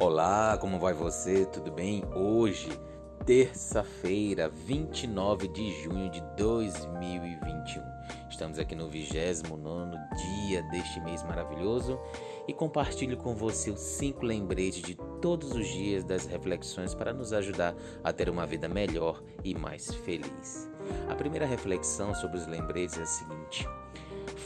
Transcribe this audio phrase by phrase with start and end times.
[0.00, 1.44] Olá, como vai você?
[1.44, 2.04] Tudo bem?
[2.14, 2.68] Hoje,
[3.26, 7.82] terça-feira, 29 de junho de 2021.
[8.30, 11.98] Estamos aqui no 29 dia deste mês maravilhoso
[12.46, 17.32] e compartilho com você os cinco lembretes de todos os dias das reflexões para nos
[17.32, 17.74] ajudar
[18.04, 20.70] a ter uma vida melhor e mais feliz.
[21.10, 23.66] A primeira reflexão sobre os lembretes é a seguinte: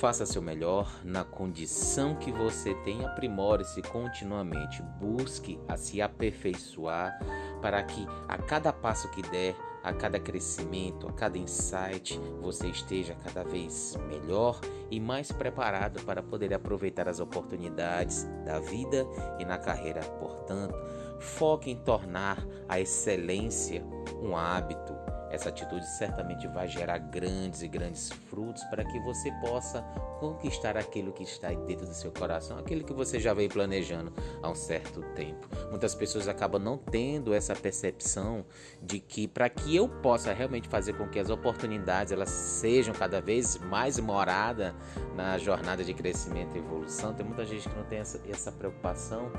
[0.00, 7.18] Faça seu melhor na condição que você tem, aprimore-se continuamente, busque a se aperfeiçoar
[7.60, 9.54] para que a cada passo que der,
[9.84, 14.58] a cada crescimento, a cada insight, você esteja cada vez melhor
[14.90, 19.06] e mais preparado para poder aproveitar as oportunidades da vida
[19.38, 20.00] e na carreira.
[20.18, 20.74] Portanto,
[21.18, 23.84] foque em tornar a excelência
[24.22, 24.94] um hábito
[25.30, 29.82] essa atitude certamente vai gerar grandes e grandes frutos para que você possa
[30.18, 34.12] conquistar aquilo que está dentro do seu coração, aquilo que você já veio planejando
[34.42, 35.48] há um certo tempo.
[35.70, 38.44] Muitas pessoas acabam não tendo essa percepção
[38.82, 43.20] de que para que eu possa realmente fazer com que as oportunidades elas sejam cada
[43.20, 44.74] vez mais moradas
[45.14, 49.30] na jornada de crescimento e evolução, tem muita gente que não tem essa, essa preocupação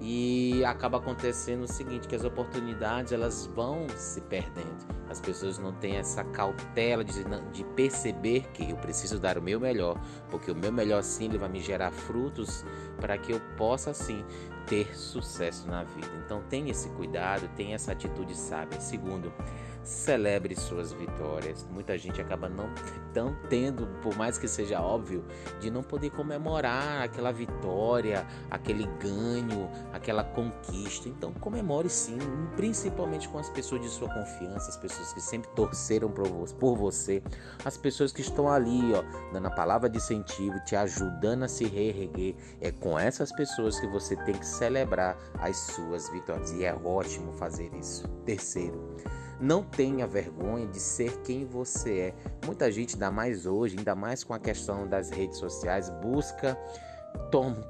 [0.00, 4.95] e acaba acontecendo o seguinte, que as oportunidades elas vão se perdendo.
[5.08, 9.60] As pessoas não têm essa cautela de, de perceber que eu preciso dar o meu
[9.60, 12.64] melhor, porque o meu melhor sim ele vai me gerar frutos
[13.00, 14.24] para que eu possa sim
[14.66, 16.10] ter sucesso na vida.
[16.24, 18.80] Então tenha esse cuidado, tenha essa atitude sábia.
[18.80, 19.32] Segundo,
[19.86, 21.64] celebre suas vitórias.
[21.70, 22.68] Muita gente acaba não
[23.14, 25.24] tão tendo, por mais que seja óbvio,
[25.60, 31.08] de não poder comemorar aquela vitória, aquele ganho, aquela conquista.
[31.08, 32.18] Então comemore sim,
[32.56, 37.22] principalmente com as pessoas de sua confiança, as pessoas que sempre torceram por você,
[37.64, 41.64] as pessoas que estão ali, ó, dando a palavra de incentivo, te ajudando a se
[41.64, 42.34] reerguer.
[42.60, 47.32] É com essas pessoas que você tem que celebrar as suas vitórias e é ótimo
[47.32, 48.08] fazer isso.
[48.24, 48.96] Terceiro,
[49.40, 52.14] não tenha vergonha de ser quem você é.
[52.44, 56.58] Muita gente, ainda mais hoje, ainda mais com a questão das redes sociais, busca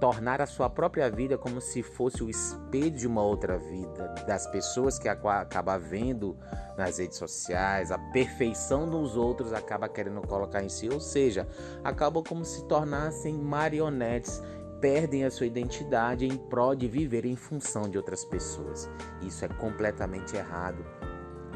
[0.01, 4.47] tornar a sua própria vida como se fosse o espelho de uma outra vida, das
[4.49, 6.37] pessoas que acaba vendo
[6.77, 11.49] nas redes sociais, a perfeição dos outros acaba querendo colocar em si, ou seja,
[11.83, 14.43] acabam como se tornassem marionetes
[14.81, 18.89] perdem a sua identidade em prol de viver em função de outras pessoas.
[19.23, 20.85] Isso é completamente errado.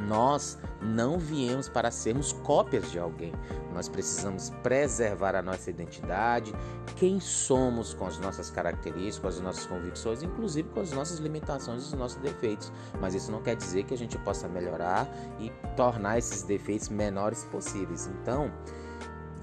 [0.08, 3.32] Nós não viemos para sermos cópias de alguém.
[3.72, 6.54] Nós precisamos preservar a nossa identidade,
[6.96, 11.82] quem somos com as nossas características, com as nossas convicções, inclusive com as nossas limitações
[11.82, 12.72] e os nossos defeitos.
[13.00, 15.06] Mas isso não quer dizer que a gente possa melhorar
[15.38, 18.06] e tornar esses defeitos menores possíveis.
[18.06, 18.50] Então,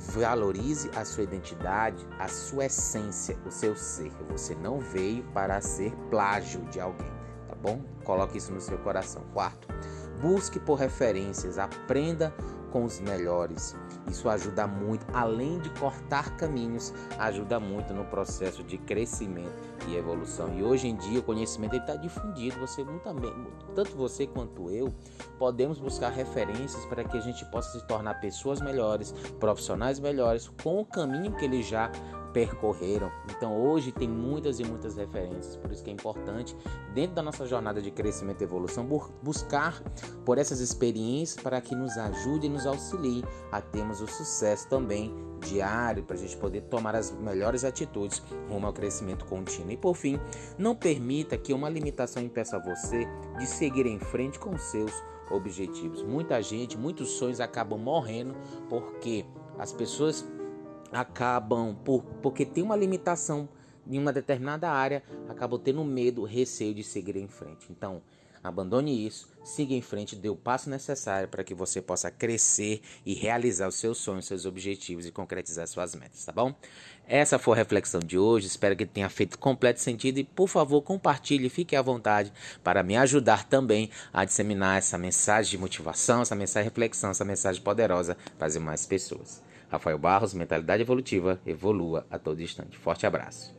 [0.08, 4.12] valorize a sua identidade, a sua essência, o seu ser.
[4.30, 7.12] Você não veio para ser plágio de alguém,
[7.48, 7.82] tá bom?
[8.04, 9.24] Coloque isso no seu coração.
[9.34, 9.68] Quarto,
[10.22, 12.34] Busque por referências, aprenda
[12.78, 13.76] com os melhores.
[14.08, 19.52] Isso ajuda muito, além de cortar caminhos, ajuda muito no processo de crescimento
[19.88, 20.54] e evolução.
[20.54, 22.60] E hoje em dia o conhecimento está difundido.
[22.60, 22.86] Você
[23.74, 24.94] tanto você quanto eu
[25.40, 30.80] podemos buscar referências para que a gente possa se tornar pessoas melhores, profissionais melhores, com
[30.80, 31.92] o caminho que ele já
[32.38, 33.12] percorreram.
[33.36, 36.56] Então hoje tem muitas e muitas referências, por isso que é importante,
[36.94, 38.88] dentro da nossa jornada de crescimento e evolução,
[39.24, 39.82] buscar
[40.24, 45.12] por essas experiências para que nos ajude e nos auxilie a termos o sucesso também
[45.40, 49.72] diário, para a gente poder tomar as melhores atitudes rumo ao crescimento contínuo.
[49.72, 50.20] E por fim,
[50.60, 53.08] não permita que uma limitação impeça você
[53.40, 54.92] de seguir em frente com seus
[55.32, 56.04] objetivos.
[56.04, 58.36] Muita gente, muitos sonhos acabam morrendo
[58.70, 59.26] porque
[59.58, 60.24] as pessoas
[60.92, 63.50] acabam por porque tem uma limitação
[63.90, 67.68] em uma determinada área, acabam tendo medo, receio de seguir em frente.
[67.70, 68.02] Então,
[68.44, 73.14] abandone isso, siga em frente, dê o passo necessário para que você possa crescer e
[73.14, 76.54] realizar os seus sonhos, seus objetivos e concretizar suas metas, tá bom?
[77.08, 80.82] Essa foi a reflexão de hoje, espero que tenha feito completo sentido e, por favor,
[80.82, 82.32] compartilhe, fique à vontade
[82.64, 87.26] para me ajudar também a disseminar essa mensagem de motivação, essa mensagem de reflexão, essa
[87.26, 89.42] mensagem poderosa para mais pessoas.
[89.70, 92.78] Rafael Barros, Mentalidade Evolutiva, evolua a todo instante.
[92.78, 93.57] Forte abraço.